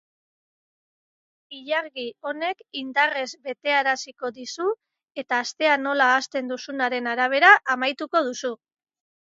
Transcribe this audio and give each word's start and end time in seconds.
Ilargi 1.57 2.05
honek 2.29 2.63
indarrez 2.81 3.27
betearaziko 3.49 4.33
dizu 4.39 4.67
eta 5.25 5.41
astea 5.45 5.79
nola 5.85 6.11
hasten 6.17 6.53
duzunaren 6.55 7.15
arabera 7.15 7.55
amaituko 7.79 8.27
duzu. 8.33 8.55